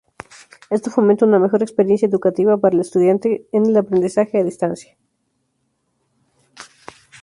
Esto 0.71 0.89
fomenta 0.89 1.27
una 1.27 1.37
mejor 1.37 1.61
experiencia 1.61 2.07
educativa 2.07 2.57
para 2.57 2.73
el 2.73 2.81
estudiante 2.81 3.47
en 3.51 3.67
el 3.67 3.77
aprendizaje 3.77 4.39
a 4.39 4.43
distancia. 4.43 4.97